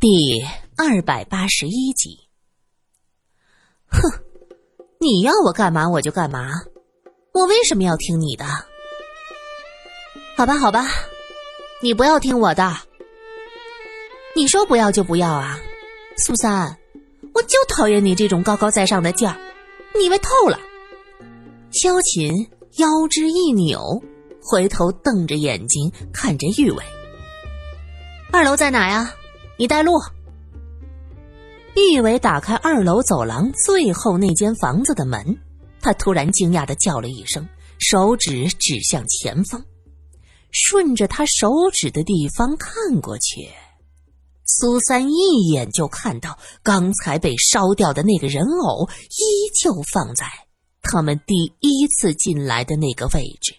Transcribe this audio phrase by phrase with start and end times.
[0.00, 0.44] 第
[0.76, 2.20] 二百八十一集。
[3.88, 3.98] 哼，
[5.00, 6.50] 你要我干嘛我就干嘛，
[7.32, 8.44] 我为什么要听你的？
[10.36, 10.86] 好吧，好吧，
[11.82, 12.76] 你不要听我的。
[14.36, 15.58] 你说不要就不要啊，
[16.16, 16.78] 苏三，
[17.34, 19.36] 我就讨厌你这种高高在上的劲儿，
[19.98, 20.60] 腻歪透了。
[21.72, 24.00] 萧琴腰肢一扭，
[24.40, 26.84] 回头瞪着眼睛看着玉伟。
[28.30, 29.12] 二楼在哪呀？
[29.58, 29.92] 你带路。
[31.74, 35.36] 玉伟打开二楼走廊最后那间房子的门，
[35.80, 37.46] 他突然惊讶的叫了一声，
[37.80, 39.60] 手指指向前方，
[40.52, 43.48] 顺着他手指的地方看过去，
[44.44, 50.24] 苏三一眼就看到刚才被烧掉的那个人偶依旧放在
[50.82, 53.54] 他们第一次进来的那个位置，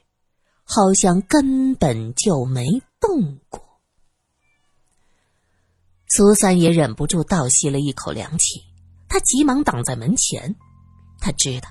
[0.63, 2.66] 好像根本就没
[3.02, 3.68] 动过。
[6.09, 8.62] 苏三也忍不住倒吸了一口凉气，
[9.07, 10.55] 他急忙挡在门前。
[11.20, 11.70] 他知道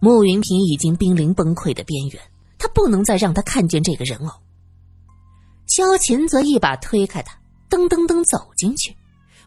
[0.00, 2.22] 慕云平已经濒临崩溃的边缘，
[2.58, 4.32] 他不能再让他看见这个人偶。
[5.66, 8.96] 萧琴则一把推开他，噔噔噔走进去。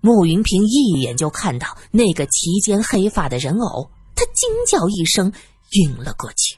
[0.02, 5.32] 慕云平一眼就看到那个齐肩黑发的人偶，他惊叫一声，
[5.72, 6.58] 晕了过去。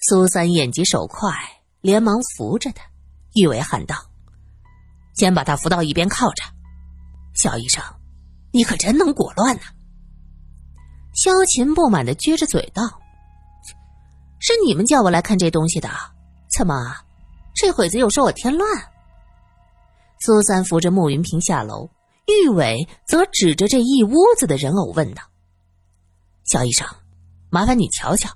[0.00, 1.32] 苏三眼疾手快，
[1.80, 2.82] 连忙扶着他。
[3.34, 4.07] 玉伟喊道。
[5.18, 6.44] 先把他扶到一边靠着，
[7.34, 7.82] 肖医生，
[8.52, 9.62] 你可真能裹乱呐！
[11.12, 12.84] 萧琴不满的撅着嘴道
[14.38, 15.90] ：“是你们叫我来看这东西的，
[16.56, 16.94] 怎么，
[17.52, 18.70] 这会子又说我添乱？”
[20.24, 21.90] 苏三扶着慕云平下楼，
[22.26, 25.22] 玉伟则指着这一屋子的人偶问道
[26.46, 26.86] ：“肖医生，
[27.50, 28.30] 麻烦你瞧瞧，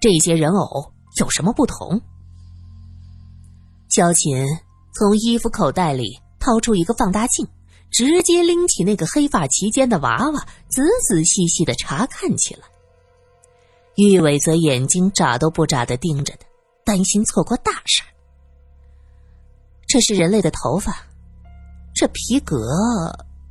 [0.00, 2.02] 这些人偶有什么不同？”
[3.90, 4.44] 萧琴。
[4.98, 7.46] 从衣服口袋里掏出一个放大镜，
[7.90, 12.62] 直接拎起那个黑发齐肩的娃娃，仔仔细细的查看起来。
[13.96, 16.46] 玉伟则眼睛眨都不眨的盯着他，
[16.82, 18.02] 担心错过大事
[19.86, 21.06] 这是人类的头发，
[21.94, 22.56] 这皮革，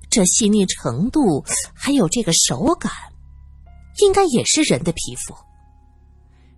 [0.09, 1.45] 这细腻程度，
[1.75, 2.91] 还有这个手感，
[4.00, 5.35] 应该也是人的皮肤。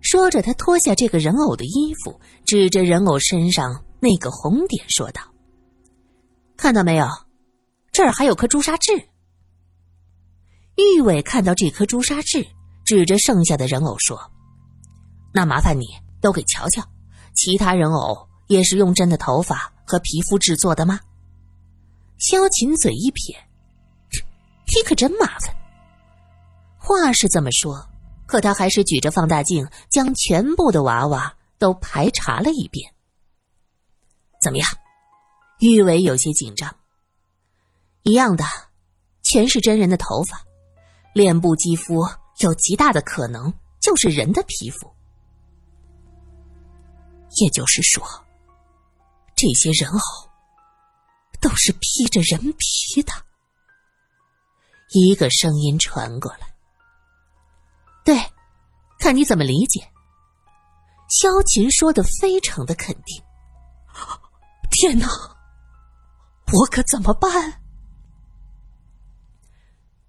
[0.00, 3.84] 说着，他脱下这个人偶的衣服，指着人偶身上。
[4.00, 5.22] 那个红点说道
[6.56, 7.06] ：“看到没有，
[7.92, 8.92] 这儿还有颗朱砂痣。”
[10.76, 12.46] 玉伟看到这颗朱砂痣，
[12.84, 14.30] 指着剩下的人偶说
[15.34, 15.86] ：“那麻烦你
[16.20, 16.82] 都给瞧瞧，
[17.34, 21.00] 其他人偶也是用真的头发和皮肤制作的吗？”
[22.18, 23.36] 萧琴嘴一撇
[24.76, 25.54] ：“你可真麻烦。”
[26.78, 27.88] 话是这么说，
[28.26, 32.94] 可他还是举着放大镜，将全部的娃娃都排查了一遍。
[34.40, 34.68] 怎么样？
[35.60, 36.74] 玉伟有些紧张。
[38.02, 38.44] 一样的，
[39.22, 40.40] 全是真人的头发，
[41.12, 42.06] 脸部肌肤
[42.38, 44.90] 有极大的可能就是人的皮肤。
[47.40, 48.02] 也就是说，
[49.36, 50.00] 这些人偶
[51.40, 53.12] 都是披着人皮的。
[54.90, 56.54] 一个声音传过来
[58.04, 58.18] ：“对，
[58.98, 59.86] 看你怎么理解。”
[61.10, 63.22] 萧琴说的非常的肯定。
[64.80, 65.08] 天哪，
[66.52, 67.60] 我可怎么办？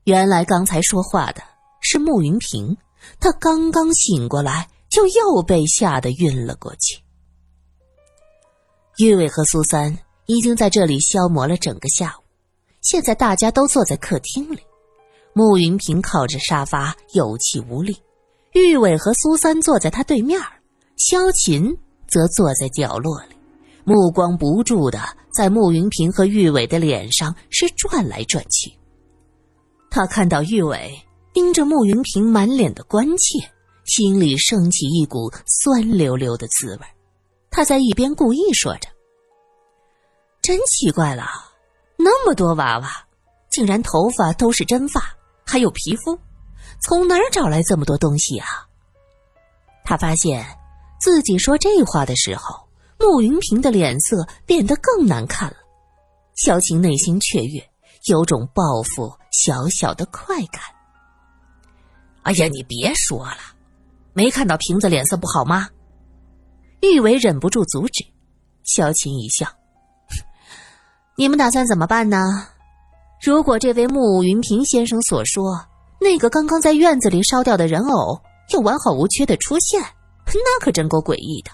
[0.04, 1.42] 原来刚才说话的
[1.82, 2.78] 是慕云平，
[3.20, 7.02] 他刚刚醒过来，就又被吓得晕了过去。
[9.00, 9.98] 玉伟和苏三
[10.28, 12.22] 已经在这里消磨了整个下午，
[12.82, 14.60] 现在大家都坐在客厅里，
[15.34, 17.98] 慕云平靠着沙发有气无力，
[18.52, 20.40] 玉伟和苏三坐在他对面，
[20.96, 21.76] 萧琴
[22.08, 23.39] 则坐在角落里。
[23.90, 25.02] 目光不住的
[25.34, 28.72] 在慕云平和玉伟的脸上是转来转去。
[29.90, 30.96] 他看到玉伟
[31.34, 33.50] 盯着慕云平满脸的关切，
[33.86, 36.86] 心里升起一股酸溜溜的滋味。
[37.50, 38.88] 他在一边故意说着
[40.40, 41.26] ：“真奇怪了，
[41.98, 42.92] 那么多娃娃，
[43.50, 45.02] 竟然头发都是真发，
[45.44, 46.16] 还有皮肤，
[46.80, 48.46] 从哪儿找来这么多东西啊？”
[49.84, 50.46] 他发现
[51.02, 52.69] 自己说这话的时候。
[53.00, 55.56] 慕云平的脸色变得更难看了，
[56.36, 57.64] 萧晴内心雀跃，
[58.08, 60.62] 有种报复小小的快感。
[62.24, 63.38] 哎呀，你别说了，
[64.14, 65.70] 没看到瓶子脸色不好吗？
[66.82, 68.06] 玉伟忍不住阻止，
[68.64, 69.48] 萧晴一笑
[71.16, 72.48] ：“你们打算怎么办呢？
[73.22, 75.66] 如果这位慕云平先生所说
[76.00, 78.22] 那个刚刚在院子里烧掉的人偶
[78.54, 79.82] 又完好无缺的出现，
[80.26, 81.52] 那可真够诡异的。”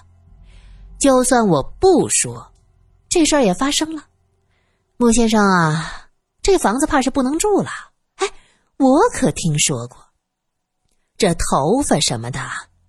[0.98, 2.52] 就算我不说，
[3.08, 4.04] 这事儿也发生了。
[4.96, 6.08] 穆先生啊，
[6.42, 7.70] 这房子怕是不能住了。
[8.16, 8.26] 哎，
[8.78, 9.98] 我可听说过，
[11.18, 12.40] 这头发什么的，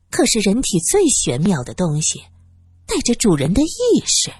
[0.10, 2.24] 可是人体最玄妙的东西，
[2.86, 4.32] 带着主人的意识。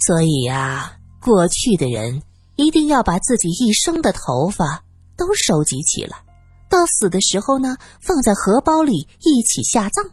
[0.00, 2.22] 所以呀，过去的人
[2.56, 4.82] 一定要把自己一生的头发
[5.16, 6.24] 都收集起来，
[6.68, 10.04] 到死的时候呢，放在荷包里一起下葬。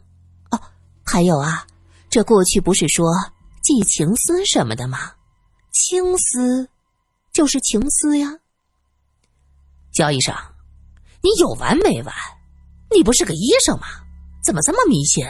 [0.51, 0.61] 哦，
[1.03, 1.65] 还有啊，
[2.15, 3.05] 这过去不是说
[3.61, 5.11] 寄情丝什么的吗？
[5.73, 6.69] 青丝。
[7.33, 8.31] 就是情丝呀，
[9.91, 10.33] 焦医生，
[11.21, 12.15] 你有完没完？
[12.89, 13.87] 你不是个医生吗？
[14.41, 15.27] 怎么这么迷信？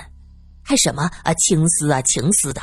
[0.64, 2.62] 还什么啊青丝啊情丝的？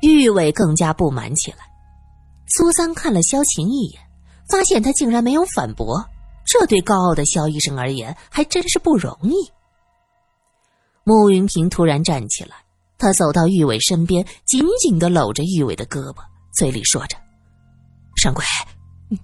[0.00, 1.58] 玉伟更加不满起来。
[2.46, 4.00] 苏三看了萧琴一眼，
[4.48, 6.02] 发现他竟然没有反驳，
[6.46, 9.34] 这对高傲的萧医生而言还真是不容易。
[11.04, 12.56] 穆云平突然站起来，
[12.98, 16.16] 他走到玉伟身边，紧紧的搂着玉伟的胳膊，
[16.54, 17.16] 嘴里说着。
[18.22, 18.44] 掌柜，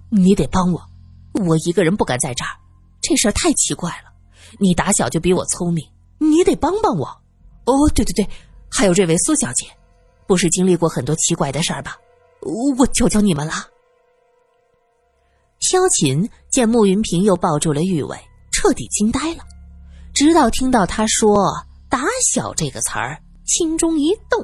[0.09, 0.81] 你得帮我，
[1.45, 2.51] 我一个人不敢在这儿，
[3.01, 4.13] 这事儿太奇怪了。
[4.59, 5.83] 你打小就比我聪明，
[6.19, 7.07] 你得帮帮我。
[7.65, 8.29] 哦，对对对，
[8.69, 9.65] 还有这位苏小姐，
[10.27, 11.97] 不是经历过很多奇怪的事儿吧？
[12.77, 13.53] 我求求你们了。
[15.59, 18.17] 萧琴见慕云平又抱住了玉伟，
[18.51, 19.43] 彻底惊呆了，
[20.13, 24.39] 直到听到他说“打小”这个词儿，心中一动，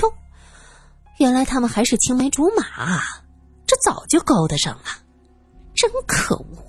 [0.00, 0.12] 哟，
[1.18, 3.00] 原来他们还是青梅竹马。
[3.66, 4.84] 这早就勾搭上了，
[5.74, 6.64] 真可恶！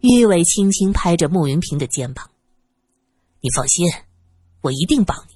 [0.00, 2.30] 玉伟轻轻拍着慕云平的肩膀
[3.42, 3.90] ：“你放心，
[4.60, 5.34] 我一定帮你。”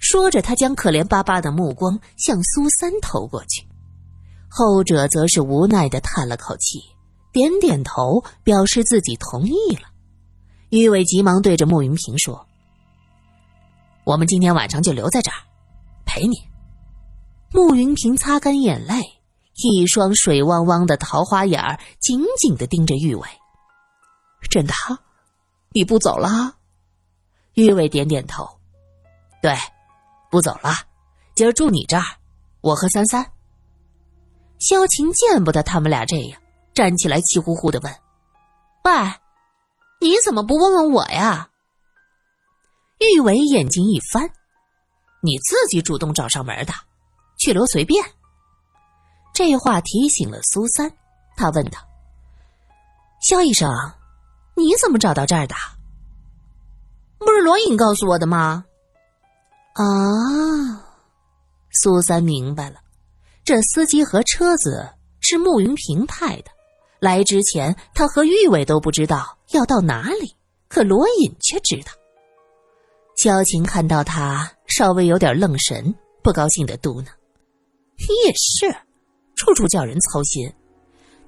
[0.00, 3.66] 说着，他将可怜巴巴的目光向苏三投过去，
[4.48, 6.80] 后者则是无奈的叹了口气，
[7.30, 9.88] 点点头，表示自己同意了。
[10.70, 12.46] 玉伟急忙对着慕云平说
[14.04, 15.36] ：“我们今天晚上就留在这儿，
[16.04, 16.36] 陪你。”
[17.52, 18.94] 慕云平擦干眼泪，
[19.54, 23.26] 一双水汪汪的桃花眼儿紧紧的盯着玉伟。
[24.48, 24.72] 真的，
[25.72, 26.54] 你不走了？
[27.54, 28.48] 玉伟点点头，
[29.42, 29.56] 对，
[30.30, 30.70] 不走了。
[31.34, 32.04] 今儿住你这儿，
[32.60, 33.32] 我和三三。
[34.60, 36.40] 萧晴见不得他们俩这样，
[36.72, 37.92] 站起来气呼呼的问
[38.84, 38.92] ：“喂，
[40.00, 41.49] 你怎么不问问我呀？”
[43.00, 44.30] 玉伟眼睛一翻
[45.22, 46.72] ：“你自己主动找上门的。”
[47.38, 48.04] 去留随便。
[49.32, 50.92] 这话提醒了苏三，
[51.34, 51.78] 他问道
[53.22, 53.66] ：“肖医生，
[54.54, 55.54] 你怎么找到这儿的？
[57.18, 58.66] 不是罗隐告诉我的吗？”
[59.72, 59.82] 啊，
[61.70, 62.80] 苏三明白了，
[63.42, 66.50] 这司机和车子是慕云平派的。
[66.98, 70.36] 来之前，他和玉伟都不知道要到哪里，
[70.68, 71.92] 可罗隐却知道。
[73.22, 77.08] 萧晴看到他稍微有点愣神，不高兴的嘟囔。
[77.98, 78.74] 你也是，
[79.36, 80.50] 处处叫人操心。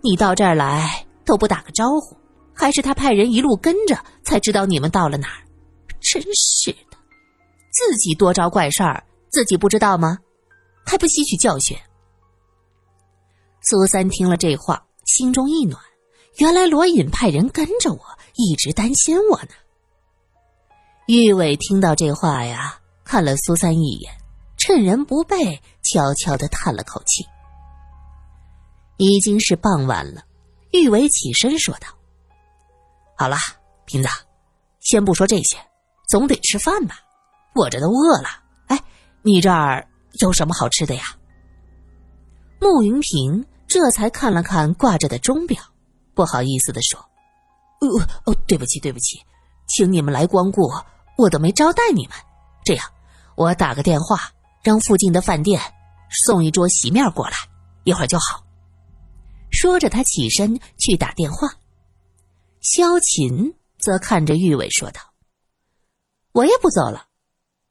[0.01, 2.17] 你到这儿来都不打个招呼，
[2.55, 5.45] 还是他派人一路跟着才知道你们到了哪儿？
[6.01, 6.97] 真是的，
[7.71, 10.17] 自己多招怪事儿，自己不知道吗？
[10.87, 11.77] 还不吸取教训？
[13.61, 15.79] 苏三听了这话，心中一暖。
[16.39, 18.01] 原来罗隐派人跟着我，
[18.37, 19.51] 一直担心我呢。
[21.07, 24.13] 玉伟听到这话呀，看了苏三一眼。
[24.57, 27.27] 趁人不备，悄悄的叹了口气。
[28.97, 30.23] 已经是傍晚了，
[30.71, 31.89] 玉伟起身说道
[33.19, 33.37] ：“好了，
[33.85, 34.09] 瓶子，
[34.79, 35.57] 先不说这些，
[36.09, 36.95] 总得吃饭吧？
[37.57, 38.29] 我这都饿了。
[38.69, 38.81] 哎，
[39.23, 39.89] 你这儿
[40.21, 41.03] 有什么好吃的呀？”
[42.61, 45.61] 慕云平这才看了看挂着的钟表，
[46.15, 47.01] 不好意思的说
[47.83, 47.89] ：“呃
[48.27, 49.21] 哦，对不起，对不起，
[49.67, 50.71] 请你们来光顾，
[51.17, 52.17] 我都没招待你们。
[52.65, 52.87] 这样，
[53.37, 54.19] 我打个电话。”
[54.63, 55.61] 让附近的饭店
[56.25, 57.37] 送一桌席面过来，
[57.83, 58.47] 一会儿就好。
[59.51, 61.57] 说着，他起身去打电话。
[62.61, 65.01] 萧琴则看着玉伟说道
[66.31, 67.09] ：“我也不走了，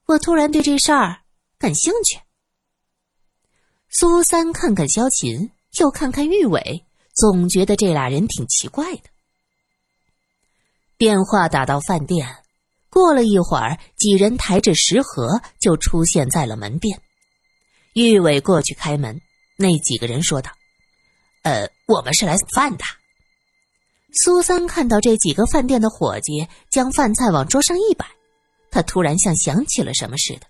[0.06, 1.22] 我突然对这事儿
[1.58, 2.20] 感兴趣。”
[3.88, 9.04] 苏三看看萧琴，又看看玉伟，总觉得这俩人挺奇怪的。
[10.98, 12.41] 电话打到饭店。
[12.92, 17.02] 过了一会儿，几人抬着食盒就出现在了门边。
[17.94, 19.22] 玉伟过去开门，
[19.58, 20.52] 那几个人说道
[21.44, 22.84] ：“呃，我们是来送饭的。”
[24.14, 28.06] 苏三看到这几个饭店的伙计将饭菜往桌上一摆，
[28.70, 30.42] 他突然像想起了什么似的：“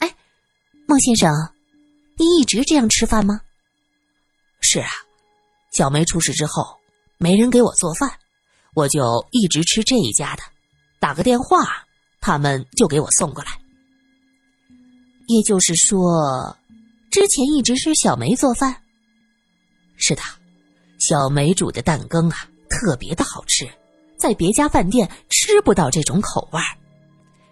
[0.00, 0.14] 哎，
[0.86, 1.32] 孟先生，
[2.18, 3.40] 你一直这样吃饭吗
[4.60, 4.90] ？”“是啊，
[5.72, 6.76] 小梅出事之后，
[7.16, 8.12] 没人给我做饭，
[8.74, 10.42] 我就一直吃这一家的。”
[11.06, 11.68] 打个电话，
[12.20, 13.52] 他们就给我送过来。
[15.28, 16.56] 也就是说，
[17.12, 18.74] 之前一直是小梅做饭。
[19.96, 20.22] 是的，
[20.98, 23.68] 小梅煮的蛋羹啊，特别的好吃，
[24.18, 26.66] 在别家饭店吃不到这种口味儿，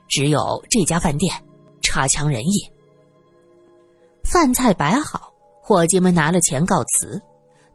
[0.08, 1.32] 只有这家饭店
[1.80, 2.68] 差强人意。
[4.24, 5.32] 饭菜摆好，
[5.62, 7.22] 伙计们拿了钱告辞，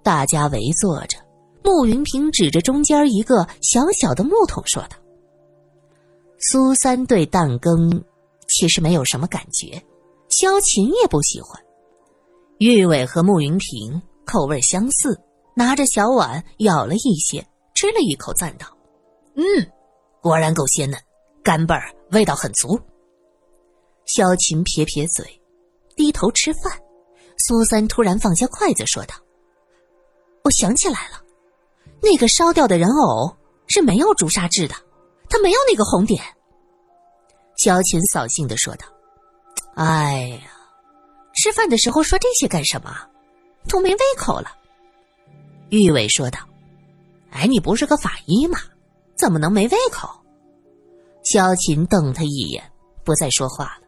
[0.04, 1.18] 大家围坐着。
[1.64, 4.98] 穆云平指着中间一个小小的木桶说道
[6.39, 8.03] ：“苏三对蛋羹
[8.48, 9.81] 其实没有什么感觉，
[10.29, 11.62] 萧琴也不喜欢。
[12.60, 15.19] 玉伟和穆云平口味相似，
[15.53, 18.67] 拿着小碗舀了一些，吃了一口，赞道
[19.36, 19.43] ：‘嗯，
[20.22, 21.00] 果然够鲜嫩，
[21.43, 22.79] 干贝儿味道很足。’
[24.08, 25.41] 萧琴撇撇嘴，
[25.96, 26.79] 低头吃饭。
[27.38, 29.15] 苏三突然放下筷子，说道
[30.43, 31.22] ：‘我想起来了。’
[32.01, 33.36] 那个烧掉的人偶
[33.67, 34.75] 是没有朱砂痣的，
[35.30, 36.22] 他没有那个红点。
[37.58, 38.86] 萧琴扫兴的说道
[39.76, 40.52] ：“哎呀，
[41.36, 42.96] 吃饭的时候说这些干什么？
[43.68, 44.52] 都没胃口了。”
[45.70, 46.40] 玉伟说道
[47.32, 48.60] ：“哎，你不是个法医吗？
[49.18, 50.10] 怎么能没胃口？”
[51.24, 52.64] 萧琴瞪他一眼，
[53.04, 53.88] 不再说话了。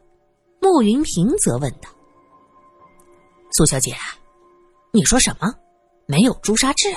[0.60, 1.88] 穆云平则问道
[3.56, 3.96] ：“苏小姐，
[4.92, 5.52] 你说什么？
[6.06, 6.94] 没有朱砂痣？”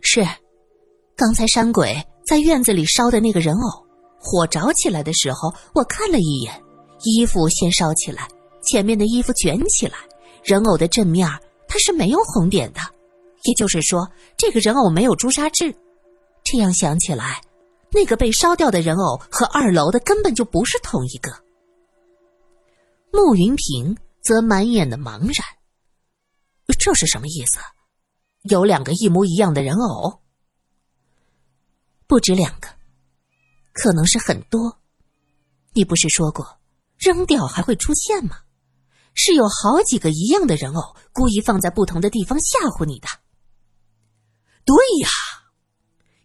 [0.00, 0.24] 是，
[1.16, 3.86] 刚才山鬼在院子里烧的那个人偶，
[4.18, 6.62] 火着起来的时候，我看了一眼，
[7.04, 8.26] 衣服先烧起来，
[8.62, 9.96] 前面的衣服卷起来，
[10.42, 11.28] 人偶的正面
[11.68, 12.80] 它是没有红点的，
[13.42, 15.74] 也就是说，这个人偶没有朱砂痣。
[16.42, 17.42] 这样想起来，
[17.90, 21.30] 那个被烧掉的人偶和二楼的根本就不是同一个。
[23.12, 25.46] 穆云平则满眼的茫然，
[26.78, 27.58] 这是什么意思？
[28.44, 30.20] 有两个一模一样的人偶，
[32.06, 32.68] 不止两个，
[33.72, 34.80] 可能是很多。
[35.72, 36.60] 你不是说过
[36.98, 38.38] 扔掉还会出现吗？
[39.14, 43.08] 是有好几个一样的人偶，故意放在不同的地方吓唬你的。
[44.64, 45.08] 对呀，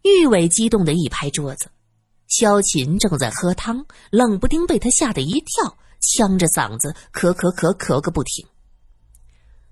[0.03, 1.69] 玉伟激动的一拍桌子。
[2.27, 8.45] 萧琴正在喝汤，冷不丁被他吓得一跳，呛着嗓子咳咳咳咳个不停。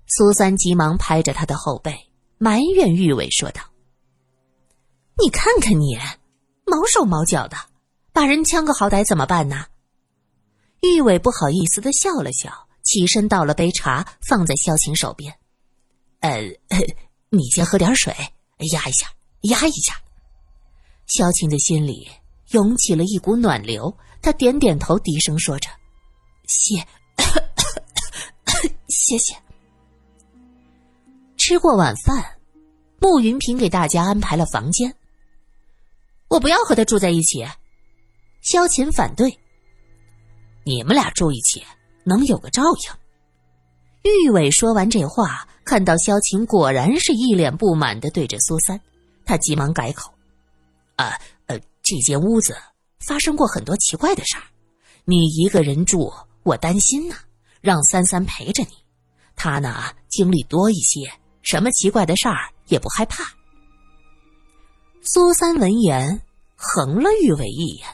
[0.06, 1.96] 苏三急忙拍着他的后背。
[2.38, 3.62] 埋怨玉伟说道
[5.20, 5.98] ：“你看看你，
[6.64, 7.56] 毛手毛脚的，
[8.12, 9.66] 把人呛个好歹怎么办呢？”
[10.80, 15.34] 玉伟不好意思的笑了笑，起身倒了杯茶放在萧晴手边。
[16.20, 16.40] “呃，
[17.30, 18.14] 你先喝点水，
[18.72, 19.08] 压一下，
[19.42, 19.94] 压一下。”
[21.06, 22.08] 萧晴的心里
[22.50, 25.68] 涌起了一股暖流，他点点头，低声说着
[26.46, 26.86] ：“谢，
[28.88, 29.34] 谢谢。”
[31.36, 32.24] 吃过晚饭，
[33.00, 34.94] 穆云平给大家安排了房间。
[36.28, 37.46] 我不要和他住在一起，
[38.42, 39.38] 萧琴反对。
[40.64, 41.62] 你们俩住一起，
[42.04, 44.10] 能有个照应。
[44.24, 48.80] 玉伟说完这话，看到萧琴果然是一脸不满的对着苏三，
[49.24, 50.12] 他急忙改口
[50.96, 52.56] ：“啊，呃，这间屋子
[53.00, 54.42] 发生过很多奇怪的事儿，
[55.04, 57.16] 你一个人住，我担心呢，
[57.60, 58.70] 让三三陪着你，
[59.34, 63.24] 他呢经历多一些。”什么奇怪的事儿也不害怕。
[65.02, 66.20] 苏三闻言
[66.56, 67.86] 横了玉伟一眼，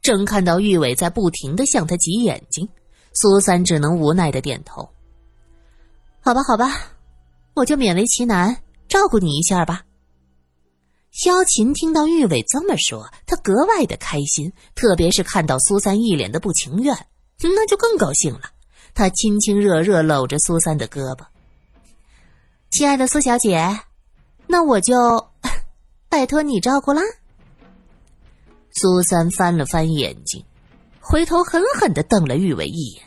[0.00, 2.68] 正看到玉伟在不停的向他挤眼睛，
[3.12, 4.88] 苏三只能无奈的点头。
[6.20, 6.92] 好吧，好吧，
[7.54, 8.56] 我就勉为其难
[8.88, 9.82] 照顾你一下吧。
[11.10, 16.96] 萧琴听到玉伟这么说，他格外的开心，特别是看到苏三一脸的不情愿，
[17.42, 18.40] 那就更高兴了。
[18.94, 21.24] 他亲亲热热搂着苏三的胳膊。
[22.70, 23.80] 亲爱的苏小姐，
[24.46, 24.94] 那我就
[26.14, 27.02] 拜托你照顾啦。
[28.70, 30.44] 苏三翻了翻眼睛，
[31.00, 33.02] 回头狠狠的瞪了玉伟一眼。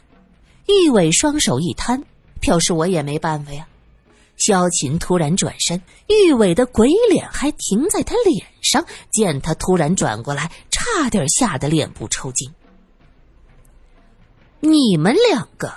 [0.67, 2.03] 玉伟双手一摊，
[2.41, 3.65] 表示我也没办法呀。
[4.35, 12.51] 萧琴突然转身，玉伟的鬼脸还停在他脸上，见他突然转过来，差点吓得脸部抽筋。
[14.59, 15.73] 你们两个，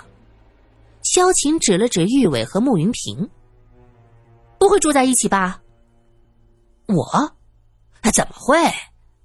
[1.01, 3.29] 萧琴指了指玉伟和穆云平。
[4.59, 5.61] 不会住在一起吧？
[6.93, 7.33] 我
[8.13, 8.57] 怎么会？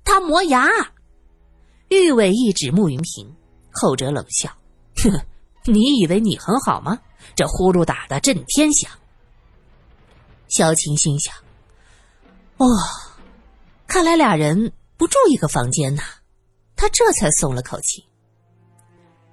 [0.04, 0.68] 他磨牙。
[1.88, 3.36] 玉伟一指穆云平，
[3.72, 4.50] 后者冷笑
[5.02, 5.10] ：“哼，
[5.64, 6.98] 你以为你很好吗？
[7.34, 8.90] 这呼噜打的震天响。”
[10.48, 11.34] 萧晴心想
[12.58, 12.66] ：“哦，
[13.86, 16.02] 看来俩人不住一个房间呐。”
[16.76, 18.04] 他这才松了口气。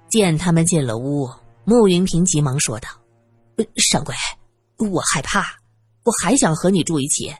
[0.08, 1.28] 见他们进了屋，
[1.64, 2.88] 穆云平急忙说道
[3.58, 4.14] ：“呃掌柜，
[4.78, 5.44] 我害怕。”
[6.04, 7.34] 我还想和你住一起，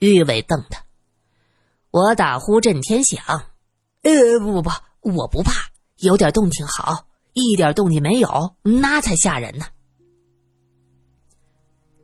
[0.00, 0.84] 玉伟瞪他。
[1.90, 3.22] 我打呼震天响，
[4.02, 4.70] 呃，不不不，
[5.02, 5.52] 我不怕，
[5.98, 9.66] 有点动静好，一点动静没有，那才吓人呢。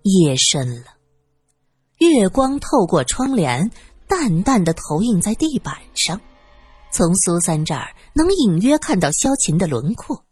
[0.02, 0.98] 夜深了，
[1.98, 3.70] 月光透过窗帘，
[4.06, 6.20] 淡淡的投影在地板上。
[6.92, 10.24] 从苏三这儿能隐约看到萧琴的轮廓。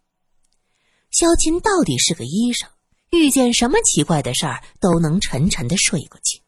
[1.10, 2.68] 萧琴到底是个医生，
[3.10, 6.43] 遇见什么奇怪的事儿都能沉沉的睡过去。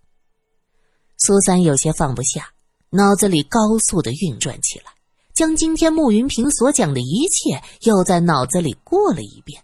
[1.19, 2.49] 苏三有些放不下，
[2.91, 4.93] 脑子里高速的运转起来，
[5.35, 9.63] 将今天慕云平所讲的一切又在脑子里过了一遍。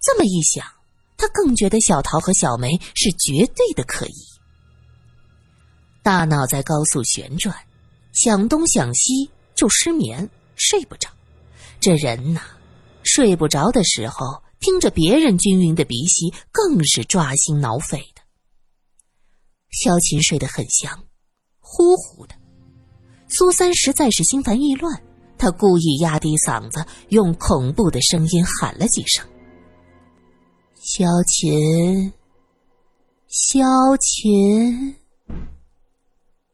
[0.00, 0.64] 这么一想，
[1.16, 4.14] 他更觉得小桃和小梅是绝对的可疑。
[6.02, 7.56] 大脑在高速旋转，
[8.12, 9.30] 想东想西。
[9.54, 11.10] 就失眠，睡不着。
[11.78, 12.40] 这人呐，
[13.04, 18.11] 睡不着的时候，听着别人均匀的鼻息，更是抓心挠肺。
[19.72, 21.04] 萧琴睡得很香，
[21.60, 22.34] 呼呼的。
[23.28, 25.02] 苏三实在是心烦意乱，
[25.38, 29.26] 他故意压低嗓子，用恐怖的声音喊了几声
[30.76, 32.12] ：“萧琴，
[33.28, 33.64] 萧
[33.96, 34.94] 琴。”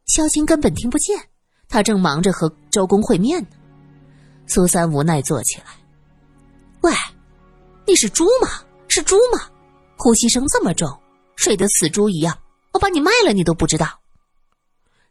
[0.07, 1.19] 萧琴根本听不见。
[1.69, 3.49] 他正忙着和周公会面呢，
[4.47, 5.65] 苏三无奈坐起来。
[6.81, 6.93] 喂，
[7.87, 8.49] 你是猪吗？
[8.89, 9.51] 是猪吗？
[9.99, 10.89] 呼吸声这么重，
[11.37, 12.39] 睡得死猪一样，
[12.73, 14.01] 我把你卖了你都不知道。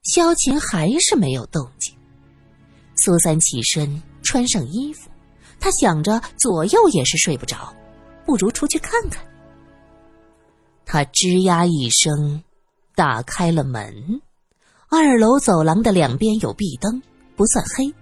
[0.04, 1.96] 萧琴还是没有动静。
[2.96, 5.10] 苏三起身穿上衣服，
[5.60, 7.76] 他想着左右也是睡不着，
[8.26, 9.24] 不如出去看看。
[10.86, 12.44] 他吱呀一声，
[12.96, 14.22] 打开了门。
[14.90, 17.02] 二楼走廊的两边有壁灯，
[17.36, 17.94] 不算黑。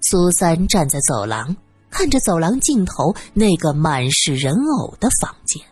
[0.00, 1.54] 苏三站在走廊，
[1.90, 5.62] 看着走廊尽头那个满是人偶的房间。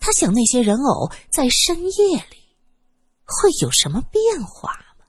[0.00, 2.56] 他想，那些人偶在深夜里
[3.24, 5.04] 会有什么变化吗？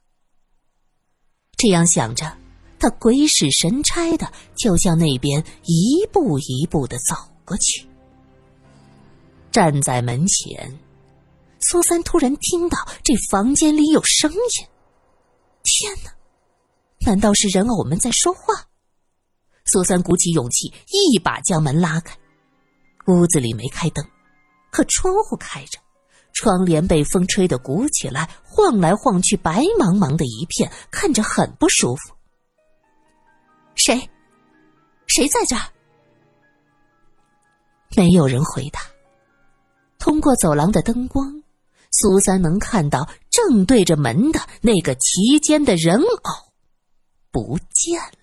[1.58, 2.38] 这样想着，
[2.78, 7.88] 他鬼使神差的就向那边一步一步的走过去。
[9.52, 10.78] 站在门前。
[11.64, 14.68] 苏三突然听到这房间里有声音，
[15.64, 16.12] 天哪！
[17.06, 18.68] 难道是人偶们在说话？
[19.66, 22.18] 苏三鼓起勇气，一把将门拉开。
[23.06, 24.04] 屋子里没开灯，
[24.72, 25.78] 可窗户开着，
[26.34, 32.16] 窗帘被风吹得鼓起来，晃来晃去，白茫茫的一片，看着很不舒服。
[33.76, 34.10] 谁？
[35.08, 35.62] 谁在这儿？
[37.96, 38.80] 没有人回答。
[40.00, 41.42] 通过走廊的灯光。
[41.94, 46.54] 苏三能看到正对着门的那个齐肩的人偶，
[47.32, 48.21] 不见了。